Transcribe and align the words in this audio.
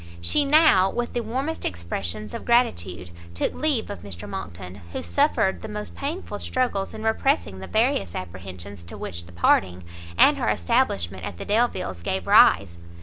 She 0.19 0.45
now, 0.45 0.89
with 0.89 1.13
the 1.13 1.21
warmest 1.21 1.63
expressions 1.63 2.33
of 2.33 2.43
gratitude, 2.43 3.11
took 3.35 3.53
leave 3.53 3.91
of 3.91 3.99
Mr 4.01 4.27
Monckton, 4.27 4.81
who 4.93 5.03
suffered 5.03 5.61
the 5.61 5.67
most 5.67 5.95
painful 5.95 6.39
struggles 6.39 6.95
in 6.95 7.03
repressing 7.03 7.59
the 7.59 7.67
various 7.67 8.15
apprehensions 8.15 8.83
to 8.85 8.97
which 8.97 9.27
the 9.27 9.31
parting, 9.31 9.83
and 10.17 10.37
her 10.39 10.49
establishment 10.49 11.23
at 11.23 11.37
the 11.37 11.45
Delviles 11.45 12.01
gave 12.01 12.25
rise. 12.25 12.79